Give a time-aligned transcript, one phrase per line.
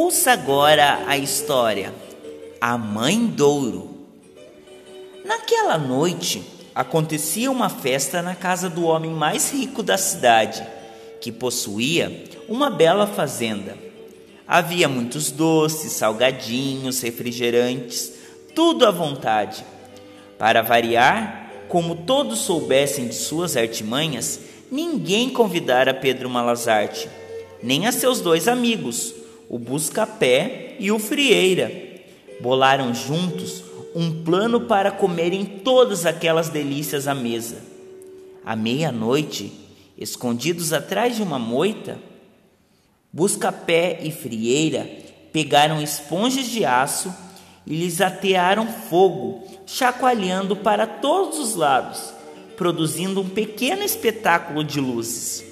[0.00, 1.92] Ouça agora a história
[2.60, 4.06] A Mãe Douro.
[5.24, 6.40] Naquela noite
[6.72, 10.64] acontecia uma festa na casa do homem mais rico da cidade,
[11.20, 13.76] que possuía uma bela fazenda.
[14.46, 18.12] Havia muitos doces, salgadinhos, refrigerantes,
[18.54, 19.64] tudo à vontade.
[20.38, 24.38] Para variar, como todos soubessem de suas artimanhas,
[24.70, 27.10] ninguém convidara Pedro Malazarte,
[27.60, 29.12] nem a seus dois amigos,
[29.48, 31.72] o Buscapé e o Frieira.
[32.40, 37.56] Bolaram juntos um plano para comerem todas aquelas delícias à mesa.
[38.44, 39.52] À meia-noite,
[39.96, 41.98] escondidos atrás de uma moita,
[43.12, 44.88] Buscapé e Frieira
[45.32, 47.12] pegaram esponjas de aço
[47.66, 52.12] e lhes atearam fogo, chacoalhando para todos os lados,
[52.56, 55.47] produzindo um pequeno espetáculo de luzes.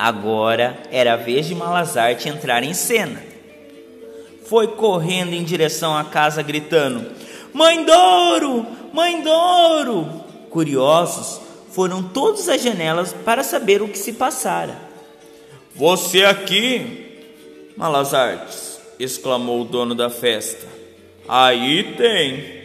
[0.00, 3.22] Agora era a vez de Malazarte entrar em cena.
[4.46, 7.06] Foi correndo em direção à casa, gritando:
[7.52, 8.66] Mãe Douro!
[8.94, 10.08] Mãe Douro!
[10.48, 14.74] Curiosos, foram todos às janelas para saber o que se passara.
[15.74, 17.18] Você aqui?
[17.76, 20.66] Malazartes, exclamou o dono da festa.
[21.28, 22.62] Aí tem.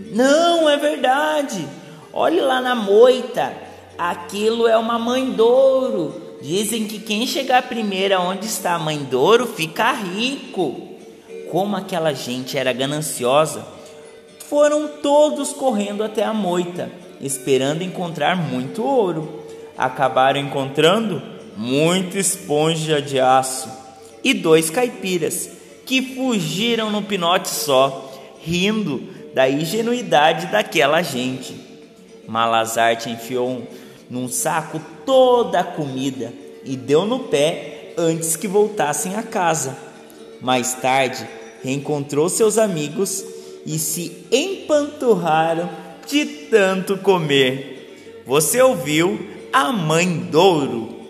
[0.00, 1.68] Não, é verdade.
[2.10, 3.54] Olhe lá na moita.
[3.98, 6.24] Aquilo é uma mãe Douro.
[6.44, 10.90] Dizem que quem chegar primeiro aonde está a mãe Douro fica rico.
[11.50, 13.66] Como aquela gente era gananciosa,
[14.46, 19.42] foram todos correndo até a moita, esperando encontrar muito ouro.
[19.74, 21.22] Acabaram encontrando
[21.56, 23.70] muita esponja de aço
[24.22, 25.48] e dois caipiras
[25.86, 28.12] que fugiram no pinote só,
[28.44, 31.58] rindo da ingenuidade daquela gente.
[32.28, 33.66] Malazarte enfiou
[34.08, 36.32] num saco toda a comida
[36.64, 39.76] e deu no pé antes que voltassem a casa.
[40.40, 41.26] Mais tarde,
[41.62, 43.24] reencontrou seus amigos
[43.64, 45.70] e se empanturraram
[46.06, 48.22] de tanto comer.
[48.26, 49.18] Você ouviu
[49.52, 51.03] a Mãe Douro?